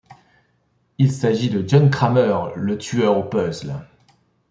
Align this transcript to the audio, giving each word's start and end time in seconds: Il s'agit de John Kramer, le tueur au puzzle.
Il 0.97 1.11
s'agit 1.11 1.51
de 1.51 1.63
John 1.69 1.91
Kramer, 1.91 2.53
le 2.55 2.75
tueur 2.79 3.15
au 3.19 3.23
puzzle. 3.23 3.75